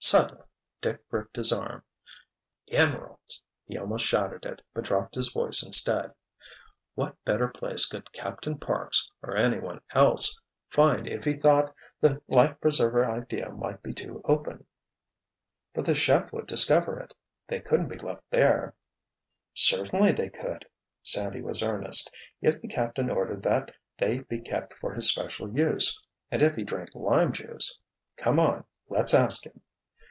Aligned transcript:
——Suddenly 0.10 0.44
Dick 0.80 1.06
gripped 1.10 1.36
his 1.36 1.52
arm. 1.52 1.82
"Emeralds!" 2.68 3.44
he 3.66 3.76
almost 3.76 4.06
shouted 4.06 4.46
it, 4.46 4.62
but 4.72 4.84
dropped 4.84 5.14
his 5.14 5.30
voice 5.30 5.62
instead. 5.62 6.14
"What 6.94 7.22
better 7.24 7.46
place 7.48 7.84
could 7.86 8.10
Captain 8.12 8.56
Parks—or 8.56 9.36
anyone 9.36 9.82
else—find 9.92 11.06
if 11.06 11.24
he 11.24 11.34
thought 11.34 11.74
the 12.00 12.20
life 12.28 12.58
preserver 12.62 13.04
idea 13.04 13.50
might 13.50 13.82
be 13.82 13.92
too 13.92 14.22
open?" 14.24 14.64
"But 15.74 15.84
the 15.84 15.94
chef 15.94 16.32
would 16.32 16.46
discover 16.46 16.98
it—they 16.98 17.60
couldn't 17.60 17.88
be 17.88 17.98
left 17.98 18.22
there!" 18.30 18.74
"Certainly 19.54 20.12
they 20.12 20.30
could." 20.30 20.64
Sandy 21.02 21.42
was 21.42 21.62
earnest. 21.62 22.10
"If 22.40 22.58
the 22.62 22.68
Captain 22.68 23.10
ordered 23.10 23.42
that 23.42 23.70
they 23.98 24.20
be 24.20 24.40
kept 24.40 24.72
for 24.78 24.94
his 24.94 25.06
special 25.08 25.54
use—and 25.56 26.40
if 26.42 26.56
he 26.56 26.64
drank 26.64 26.94
lime 26.94 27.32
juice. 27.32 27.78
Come 28.16 28.40
on, 28.40 28.64
let's 28.88 29.12
ask 29.14 29.44
him." 29.44 29.60